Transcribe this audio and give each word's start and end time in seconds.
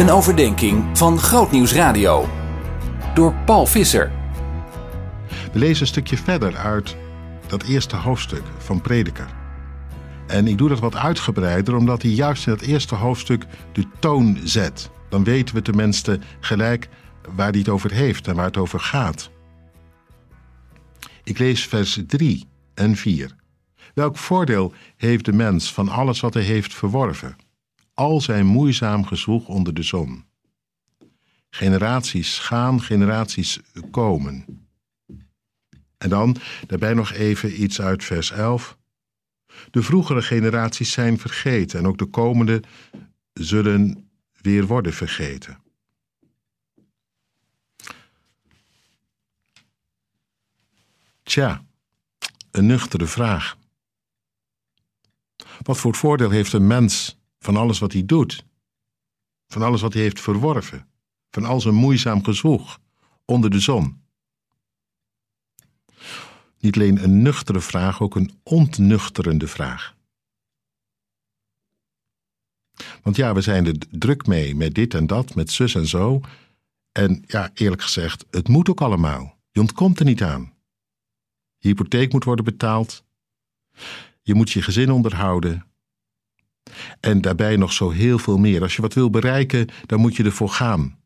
Een 0.00 0.10
overdenking 0.10 0.98
van 0.98 1.18
Grootnieuws 1.18 1.72
Radio. 1.72 2.28
Door 3.14 3.34
Paul 3.44 3.66
Visser. 3.66 4.12
We 5.52 5.58
lezen 5.58 5.80
een 5.80 5.86
stukje 5.86 6.16
verder 6.16 6.56
uit 6.56 6.96
dat 7.46 7.62
eerste 7.62 7.96
hoofdstuk 7.96 8.42
van 8.58 8.80
Prediker. 8.80 9.26
En 10.26 10.46
ik 10.46 10.58
doe 10.58 10.68
dat 10.68 10.78
wat 10.78 10.96
uitgebreider, 10.96 11.76
omdat 11.76 12.02
hij 12.02 12.10
juist 12.10 12.46
in 12.46 12.52
dat 12.52 12.62
eerste 12.62 12.94
hoofdstuk 12.94 13.46
de 13.72 13.84
toon 13.98 14.38
zet. 14.44 14.90
Dan 15.08 15.24
weten 15.24 15.54
we 15.54 15.62
tenminste 15.62 16.18
gelijk 16.40 16.88
waar 17.34 17.50
hij 17.50 17.58
het 17.58 17.68
over 17.68 17.92
heeft 17.92 18.28
en 18.28 18.34
waar 18.34 18.44
het 18.44 18.56
over 18.56 18.80
gaat. 18.80 19.30
Ik 21.24 21.38
lees 21.38 21.66
vers 21.66 22.02
3 22.06 22.48
en 22.74 22.96
4. 22.96 23.34
Welk 23.94 24.16
voordeel 24.16 24.72
heeft 24.96 25.24
de 25.24 25.32
mens 25.32 25.72
van 25.72 25.88
alles 25.88 26.20
wat 26.20 26.34
hij 26.34 26.42
heeft 26.42 26.74
verworven? 26.74 27.36
Al 28.00 28.20
zijn 28.20 28.46
moeizaam 28.46 29.06
gezwoeg 29.06 29.48
onder 29.48 29.74
de 29.74 29.82
zon. 29.82 30.24
Generaties 31.50 32.38
gaan, 32.38 32.82
generaties 32.82 33.60
komen. 33.90 34.44
En 35.98 36.08
dan 36.08 36.36
daarbij 36.66 36.94
nog 36.94 37.12
even 37.12 37.62
iets 37.62 37.80
uit 37.80 38.04
vers 38.04 38.30
11. 38.30 38.78
De 39.70 39.82
vroegere 39.82 40.22
generaties 40.22 40.92
zijn 40.92 41.18
vergeten 41.18 41.78
en 41.78 41.86
ook 41.86 41.98
de 41.98 42.06
komende 42.06 42.62
zullen 43.32 44.10
weer 44.40 44.66
worden 44.66 44.92
vergeten. 44.92 45.58
Tja, 51.22 51.64
een 52.50 52.66
nuchtere 52.66 53.06
vraag. 53.06 53.56
Wat 55.62 55.78
voor 55.78 55.94
voordeel 55.94 56.30
heeft 56.30 56.52
een 56.52 56.66
mens 56.66 57.18
van 57.40 57.56
alles 57.56 57.78
wat 57.78 57.92
hij 57.92 58.06
doet? 58.06 58.44
Van 59.46 59.62
alles 59.62 59.80
wat 59.80 59.92
hij 59.92 60.02
heeft 60.02 60.20
verworven? 60.20 60.88
Van 61.30 61.44
al 61.44 61.60
zijn 61.60 61.74
moeizaam 61.74 62.24
gezwoeg 62.24 62.80
onder 63.24 63.50
de 63.50 63.60
zon? 63.60 64.02
Niet 66.58 66.74
alleen 66.74 67.02
een 67.02 67.22
nuchtere 67.22 67.60
vraag, 67.60 68.00
ook 68.00 68.16
een 68.16 68.40
ontnuchterende 68.42 69.46
vraag. 69.46 69.96
Want 73.02 73.16
ja, 73.16 73.34
we 73.34 73.40
zijn 73.40 73.66
er 73.66 73.74
druk 73.90 74.26
mee 74.26 74.56
met 74.56 74.74
dit 74.74 74.94
en 74.94 75.06
dat, 75.06 75.34
met 75.34 75.50
zus 75.50 75.74
en 75.74 75.86
zo. 75.86 76.20
En 76.92 77.24
ja, 77.26 77.50
eerlijk 77.54 77.82
gezegd, 77.82 78.26
het 78.30 78.48
moet 78.48 78.68
ook 78.68 78.80
allemaal. 78.80 79.38
Je 79.50 79.60
ontkomt 79.60 79.98
er 79.98 80.04
niet 80.04 80.22
aan. 80.22 80.52
Je 81.58 81.68
hypotheek 81.68 82.12
moet 82.12 82.24
worden 82.24 82.44
betaald. 82.44 83.04
Je 84.22 84.34
moet 84.34 84.50
je 84.50 84.62
gezin 84.62 84.90
onderhouden. 84.90 85.69
En 87.00 87.20
daarbij 87.20 87.56
nog 87.56 87.72
zo 87.72 87.90
heel 87.90 88.18
veel 88.18 88.38
meer. 88.38 88.62
Als 88.62 88.76
je 88.76 88.82
wat 88.82 88.94
wil 88.94 89.10
bereiken, 89.10 89.68
dan 89.86 90.00
moet 90.00 90.16
je 90.16 90.24
ervoor 90.24 90.48
gaan. 90.48 90.98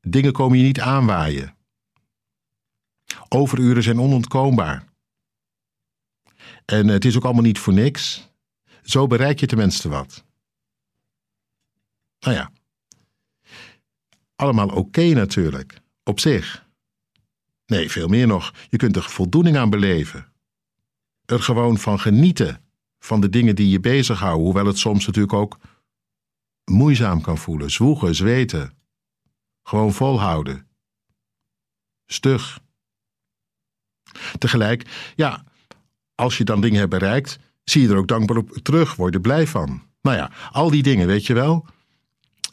Dingen 0.00 0.32
komen 0.32 0.58
je 0.58 0.64
niet 0.64 0.80
aanwaaien. 0.80 1.56
Overuren 3.28 3.82
zijn 3.82 4.00
onontkoombaar. 4.00 4.84
En 6.64 6.88
het 6.88 7.04
is 7.04 7.16
ook 7.16 7.24
allemaal 7.24 7.42
niet 7.42 7.58
voor 7.58 7.72
niks. 7.72 8.28
Zo 8.82 9.06
bereik 9.06 9.40
je 9.40 9.46
tenminste 9.46 9.88
wat. 9.88 10.24
Nou 12.20 12.36
ja. 12.36 12.50
Allemaal 14.36 14.68
oké 14.68 15.04
natuurlijk, 15.04 15.80
op 16.04 16.20
zich. 16.20 16.66
Nee, 17.66 17.90
veel 17.90 18.08
meer 18.08 18.26
nog. 18.26 18.54
Je 18.68 18.76
kunt 18.76 18.96
er 18.96 19.02
voldoening 19.02 19.56
aan 19.56 19.70
beleven. 19.70 20.32
Er 21.24 21.42
gewoon 21.42 21.78
van 21.78 22.00
genieten 22.00 22.65
van 23.06 23.20
de 23.20 23.28
dingen 23.28 23.54
die 23.54 23.68
je 23.68 23.80
bezighouden, 23.80 24.44
hoewel 24.44 24.66
het 24.66 24.78
soms 24.78 25.06
natuurlijk 25.06 25.34
ook 25.34 25.58
moeizaam 26.64 27.20
kan 27.20 27.38
voelen. 27.38 27.70
Zwoegen, 27.70 28.14
zweten. 28.14 28.78
Gewoon 29.62 29.92
volhouden. 29.92 30.68
Stug. 32.06 32.60
Tegelijk, 34.38 35.12
ja, 35.16 35.44
als 36.14 36.38
je 36.38 36.44
dan 36.44 36.60
dingen 36.60 36.78
hebt 36.78 36.90
bereikt, 36.90 37.38
zie 37.64 37.82
je 37.82 37.88
er 37.88 37.96
ook 37.96 38.08
dankbaar 38.08 38.36
op 38.36 38.50
terug, 38.50 38.94
word 38.94 39.10
je 39.10 39.16
er 39.16 39.22
blij 39.22 39.46
van. 39.46 39.82
Nou 40.00 40.16
ja, 40.16 40.30
al 40.50 40.70
die 40.70 40.82
dingen, 40.82 41.06
weet 41.06 41.26
je 41.26 41.34
wel. 41.34 41.66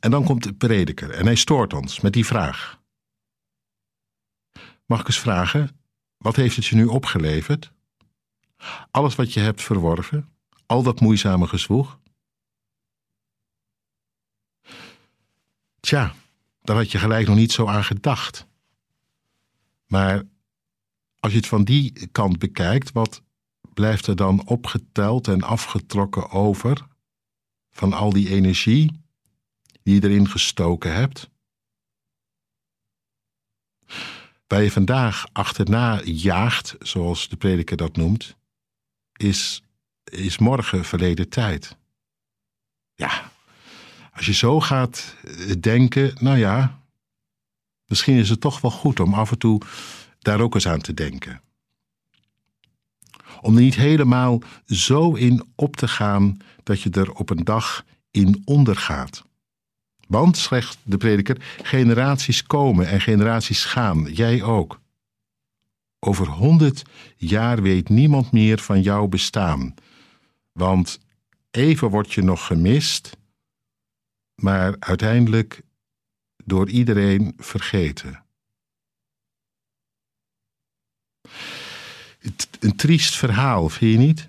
En 0.00 0.10
dan 0.10 0.24
komt 0.24 0.42
de 0.42 0.54
prediker 0.54 1.10
en 1.10 1.26
hij 1.26 1.34
stoort 1.34 1.72
ons 1.72 2.00
met 2.00 2.12
die 2.12 2.26
vraag. 2.26 2.80
Mag 4.86 5.00
ik 5.00 5.06
eens 5.06 5.18
vragen, 5.18 5.80
wat 6.16 6.36
heeft 6.36 6.56
het 6.56 6.66
je 6.66 6.76
nu 6.76 6.84
opgeleverd? 6.84 7.72
Alles 8.90 9.14
wat 9.14 9.32
je 9.32 9.40
hebt 9.40 9.62
verworven, 9.62 10.28
al 10.70 10.82
dat 10.82 11.00
moeizame 11.00 11.46
gezwoeg? 11.46 11.98
Tja, 15.80 16.14
daar 16.62 16.76
had 16.76 16.90
je 16.90 16.98
gelijk 16.98 17.26
nog 17.26 17.36
niet 17.36 17.52
zo 17.52 17.66
aan 17.66 17.84
gedacht. 17.84 18.46
Maar 19.86 20.22
als 21.20 21.32
je 21.32 21.38
het 21.38 21.46
van 21.46 21.64
die 21.64 22.06
kant 22.06 22.38
bekijkt, 22.38 22.92
wat 22.92 23.22
blijft 23.74 24.06
er 24.06 24.16
dan 24.16 24.46
opgeteld 24.46 25.28
en 25.28 25.42
afgetrokken 25.42 26.30
over 26.30 26.86
van 27.70 27.92
al 27.92 28.12
die 28.12 28.28
energie 28.28 29.02
die 29.82 29.94
je 29.94 30.08
erin 30.08 30.28
gestoken 30.28 30.94
hebt? 30.94 31.30
Waar 34.46 34.62
je 34.62 34.70
vandaag 34.70 35.26
achterna 35.32 36.02
jaagt, 36.04 36.76
zoals 36.78 37.28
de 37.28 37.36
prediker 37.36 37.76
dat 37.76 37.96
noemt, 37.96 38.36
is, 39.16 39.62
is 40.10 40.38
morgen 40.38 40.84
verleden 40.84 41.28
tijd. 41.28 41.76
Ja, 42.94 43.30
als 44.12 44.26
je 44.26 44.32
zo 44.32 44.60
gaat 44.60 45.16
denken, 45.60 46.14
nou 46.18 46.38
ja, 46.38 46.80
misschien 47.86 48.16
is 48.16 48.28
het 48.28 48.40
toch 48.40 48.60
wel 48.60 48.70
goed 48.70 49.00
om 49.00 49.14
af 49.14 49.30
en 49.30 49.38
toe 49.38 49.60
daar 50.18 50.40
ook 50.40 50.54
eens 50.54 50.68
aan 50.68 50.80
te 50.80 50.94
denken. 50.94 51.40
Om 53.40 53.56
er 53.56 53.62
niet 53.62 53.74
helemaal 53.74 54.42
zo 54.66 55.14
in 55.14 55.44
op 55.54 55.76
te 55.76 55.88
gaan 55.88 56.36
dat 56.62 56.80
je 56.82 56.90
er 56.90 57.12
op 57.12 57.30
een 57.30 57.44
dag 57.44 57.84
in 58.10 58.42
ondergaat. 58.44 59.24
Want, 60.08 60.38
zegt 60.38 60.78
de 60.82 60.96
prediker, 60.96 61.36
generaties 61.62 62.42
komen 62.42 62.88
en 62.88 63.00
generaties 63.00 63.64
gaan, 63.64 64.12
jij 64.12 64.42
ook. 64.42 64.80
Over 65.98 66.26
honderd 66.26 66.82
jaar 67.16 67.62
weet 67.62 67.88
niemand 67.88 68.32
meer 68.32 68.58
van 68.58 68.82
jouw 68.82 69.06
bestaan. 69.06 69.74
Want 70.52 71.00
even 71.50 71.88
word 71.88 72.12
je 72.12 72.22
nog 72.22 72.46
gemist, 72.46 73.16
maar 74.34 74.76
uiteindelijk 74.78 75.62
door 76.44 76.68
iedereen 76.68 77.32
vergeten. 77.36 78.24
Een 82.60 82.76
triest 82.76 83.16
verhaal, 83.16 83.68
vind 83.68 83.92
je 83.92 83.98
niet? 83.98 84.28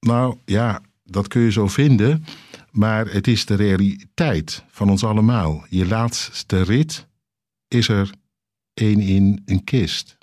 Nou 0.00 0.38
ja, 0.44 0.82
dat 1.04 1.28
kun 1.28 1.40
je 1.40 1.52
zo 1.52 1.68
vinden, 1.68 2.24
maar 2.70 3.06
het 3.06 3.26
is 3.26 3.46
de 3.46 3.54
realiteit 3.54 4.64
van 4.68 4.90
ons 4.90 5.04
allemaal. 5.04 5.66
Je 5.68 5.86
laatste 5.86 6.62
rit 6.62 7.06
is 7.68 7.88
er 7.88 8.10
één 8.74 9.00
in 9.00 9.42
een 9.44 9.64
kist. 9.64 10.18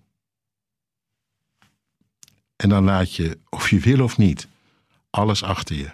En 2.55 2.69
dan 2.69 2.83
laat 2.83 3.15
je, 3.15 3.39
je 3.71 3.79
wil 3.79 4.03
of 4.03 4.17
niet, 4.17 4.47
alles 5.09 5.43
achter 5.43 5.75
je. 5.75 5.89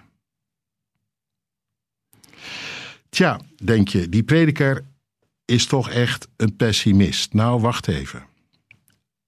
Tja, 3.08 3.40
denk 3.62 3.88
je, 3.88 4.08
die 4.08 4.22
prediker 4.22 4.84
is 5.44 5.66
toch 5.66 5.90
echt 5.90 6.28
een 6.36 6.56
pessimist. 6.56 7.32
Nou, 7.32 7.60
wacht 7.60 7.88
even. 7.88 8.26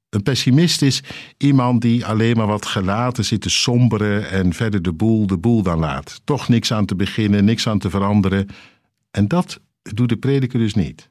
Een 0.08 0.22
pessimist 0.22 0.82
is 0.82 1.02
iemand 1.36 1.82
die 1.82 2.06
alleen 2.06 2.36
maar 2.36 2.46
wat 2.46 2.66
gelaten 2.66 3.24
zit 3.24 3.40
te 3.40 3.50
somberen 3.50 4.30
en 4.30 4.52
verder 4.52 4.82
de 4.82 4.92
boel 4.92 5.26
de 5.26 5.36
boel 5.36 5.62
dan 5.62 5.78
laat. 5.78 6.20
Toch 6.24 6.48
niks 6.48 6.72
aan 6.72 6.86
te 6.86 6.94
beginnen, 6.94 7.44
niks 7.44 7.66
aan 7.66 7.78
te 7.78 7.90
veranderen. 7.90 8.48
En 9.10 9.28
dat 9.28 9.60
doet 9.82 10.08
de 10.08 10.16
prediker 10.16 10.58
dus 10.58 10.74
niet. 10.74 11.08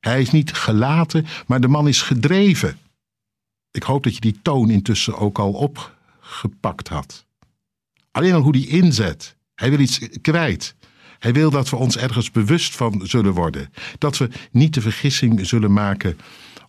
Hij 0.00 0.20
is 0.20 0.30
niet 0.30 0.52
gelaten, 0.52 1.26
maar 1.46 1.60
de 1.60 1.68
man 1.68 1.88
is 1.88 2.02
gedreven. 2.02 2.78
Ik 3.70 3.82
hoop 3.82 4.02
dat 4.02 4.14
je 4.14 4.20
die 4.20 4.38
toon 4.42 4.70
intussen 4.70 5.18
ook 5.18 5.38
al 5.38 5.52
opgepakt 5.52 6.88
had. 6.88 7.24
Alleen 8.10 8.34
al 8.34 8.40
hoe 8.40 8.52
die 8.52 8.68
inzet. 8.68 9.36
Hij 9.54 9.70
wil 9.70 9.78
iets 9.78 10.00
kwijt. 10.20 10.74
Hij 11.18 11.32
wil 11.32 11.50
dat 11.50 11.70
we 11.70 11.76
ons 11.76 11.96
ergens 11.96 12.30
bewust 12.30 12.76
van 12.76 13.06
zullen 13.06 13.32
worden. 13.32 13.72
Dat 13.98 14.16
we 14.16 14.30
niet 14.50 14.74
de 14.74 14.80
vergissing 14.80 15.46
zullen 15.46 15.72
maken 15.72 16.18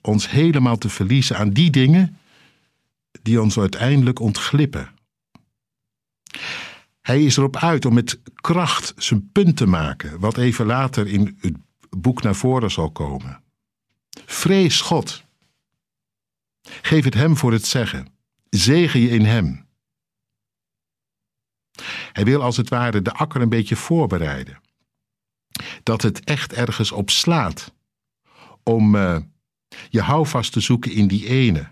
ons 0.01 0.29
helemaal 0.29 0.77
te 0.77 0.89
verliezen 0.89 1.37
aan 1.37 1.49
die 1.49 1.69
dingen 1.69 2.17
die 3.21 3.41
ons 3.41 3.59
uiteindelijk 3.59 4.19
ontglippen. 4.19 4.89
Hij 7.01 7.23
is 7.23 7.37
erop 7.37 7.55
uit 7.55 7.85
om 7.85 7.93
met 7.93 8.19
kracht 8.35 8.93
zijn 8.97 9.29
punt 9.31 9.57
te 9.57 9.65
maken, 9.65 10.19
wat 10.19 10.37
even 10.37 10.65
later 10.65 11.07
in 11.07 11.37
het 11.39 11.55
boek 11.89 12.21
naar 12.21 12.35
voren 12.35 12.71
zal 12.71 12.91
komen. 12.91 13.43
Vrees 14.25 14.81
God. 14.81 15.23
Geef 16.61 17.03
het 17.03 17.13
Hem 17.13 17.37
voor 17.37 17.51
het 17.51 17.65
zeggen. 17.65 18.07
Zegen 18.49 18.99
je 18.99 19.09
in 19.09 19.25
Hem. 19.25 19.69
Hij 22.11 22.23
wil 22.23 22.41
als 22.41 22.57
het 22.57 22.69
ware 22.69 23.01
de 23.01 23.13
akker 23.13 23.41
een 23.41 23.49
beetje 23.49 23.75
voorbereiden. 23.75 24.61
Dat 25.83 26.01
het 26.01 26.23
echt 26.23 26.53
ergens 26.53 26.91
op 26.91 27.09
slaat 27.09 27.73
om 28.63 28.95
uh, 28.95 29.17
je 29.89 30.01
houvast 30.01 30.51
te 30.51 30.59
zoeken 30.59 30.91
in 30.91 31.07
die 31.07 31.27
ene, 31.27 31.71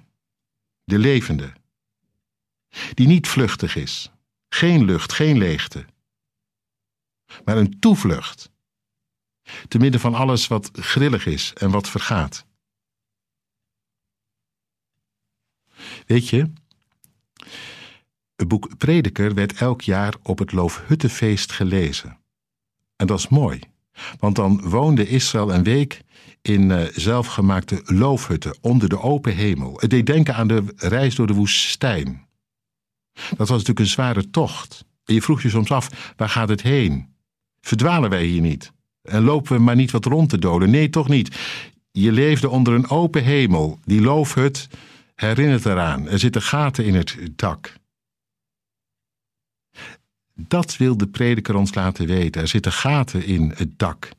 de 0.83 0.97
levende, 0.97 1.53
die 2.94 3.07
niet 3.07 3.27
vluchtig 3.27 3.75
is, 3.75 4.12
geen 4.50 4.86
lucht, 4.86 5.13
geen 5.13 5.38
leegte, 5.38 5.86
maar 7.45 7.57
een 7.57 7.80
toevlucht, 7.80 8.51
te 9.68 9.77
midden 9.77 10.01
van 10.01 10.13
alles 10.13 10.47
wat 10.47 10.69
grillig 10.74 11.25
is 11.25 11.53
en 11.53 11.71
wat 11.71 11.89
vergaat. 11.89 12.45
Weet 16.10 16.28
je, 16.28 16.52
het 18.36 18.48
boek 18.48 18.78
Prediker 18.78 19.34
werd 19.34 19.54
elk 19.54 19.82
jaar 19.82 20.14
op 20.24 20.40
het 20.40 20.52
Loofhuttenfeest 20.52 21.52
gelezen. 21.52 22.18
En 22.96 23.08
dat 23.08 23.20
is 23.20 23.28
mooi, 23.28 23.60
want 24.20 24.36
dan 24.36 24.70
woonde 24.70 25.08
Israël 25.08 25.54
een 25.54 25.64
week 25.64 26.02
in 26.42 26.70
uh, 26.70 26.82
zelfgemaakte 26.94 27.82
loofhutten 27.86 28.58
onder 28.62 28.90
de 28.90 29.00
open 29.00 29.36
hemel. 29.36 29.78
Het 29.80 29.90
deed 29.90 30.06
denken 30.06 30.36
aan 30.36 30.48
de 30.48 30.64
reis 30.76 31.16
door 31.16 31.28
de 31.28 31.34
woestijn. 31.34 32.28
Dat 33.14 33.38
was 33.38 33.50
natuurlijk 33.50 33.80
een 33.80 33.86
zware 33.86 34.30
tocht. 34.30 34.86
En 35.06 35.14
je 35.14 35.22
vroeg 35.22 35.42
je 35.42 35.50
soms 35.50 35.72
af, 35.72 36.14
waar 36.16 36.30
gaat 36.30 36.50
het 36.50 36.62
heen? 36.62 37.14
Verdwalen 37.62 38.10
wij 38.10 38.26
hier 38.26 38.42
niet? 38.42 38.72
En 39.02 39.24
lopen 39.24 39.56
we 39.56 39.64
maar 39.64 39.76
niet 39.76 39.92
wat 39.92 40.06
rond 40.06 40.30
te 40.30 40.40
dolen? 40.40 40.70
Nee, 40.70 40.90
toch 40.90 41.08
niet. 41.08 41.38
Je 41.92 42.12
leefde 42.12 42.50
onder 42.50 42.74
een 42.74 42.90
open 42.90 43.24
hemel. 43.24 43.80
Die 43.86 44.02
loofhut 44.02 44.68
herinnert 45.19 45.66
eraan. 45.66 46.07
Er 46.07 46.19
zitten 46.19 46.42
gaten 46.42 46.86
in 46.86 46.95
het 46.95 47.18
dak. 47.36 47.74
Dat 50.33 50.77
wil 50.77 50.98
de 50.98 51.07
prediker 51.07 51.56
ons 51.56 51.74
laten 51.74 52.07
weten. 52.07 52.42
Er 52.42 52.48
zitten 52.48 52.71
gaten 52.71 53.25
in 53.25 53.54
het 53.56 53.80
dak. 53.80 54.10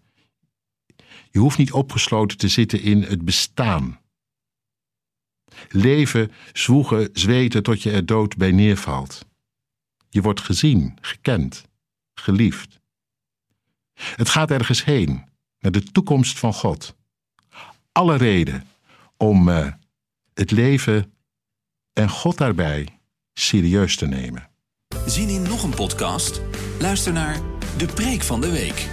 Je 1.30 1.38
hoeft 1.38 1.58
niet 1.58 1.72
opgesloten 1.72 2.38
te 2.38 2.48
zitten 2.48 2.82
in 2.82 3.02
het 3.02 3.24
bestaan. 3.24 4.00
Leven, 5.68 6.32
zwoegen, 6.52 7.08
zweten 7.12 7.62
tot 7.62 7.82
je 7.82 7.90
er 7.90 8.06
dood 8.06 8.36
bij 8.36 8.50
neervalt. 8.52 9.26
Je 10.08 10.22
wordt 10.22 10.40
gezien, 10.40 10.98
gekend, 11.00 11.64
geliefd. 12.14 12.80
Het 13.92 14.28
gaat 14.28 14.50
ergens 14.50 14.84
heen, 14.84 15.24
naar 15.58 15.72
de 15.72 15.82
toekomst 15.82 16.38
van 16.38 16.52
God. 16.52 16.94
Alle 17.92 18.16
reden 18.16 18.66
om 19.16 19.48
uh, 19.48 19.72
het 20.34 20.50
leven 20.50 21.14
en 21.92 22.08
God 22.08 22.38
daarbij 22.38 23.00
serieus 23.32 23.96
te 23.96 24.06
nemen. 24.06 24.48
Zien 25.06 25.28
in 25.28 25.42
nog 25.42 25.62
een 25.62 25.74
podcast? 25.74 26.40
Luister 26.80 27.12
naar 27.12 27.40
De 27.76 27.86
Preek 27.86 28.22
van 28.22 28.40
de 28.40 28.50
Week 28.50 28.88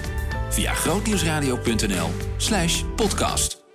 via 0.50 0.74
grootnieuwsradio.nl/podcast. 0.74 3.67